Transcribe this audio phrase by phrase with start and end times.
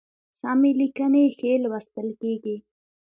[0.39, 2.57] سمي لیکنی ښی لوستل کیږي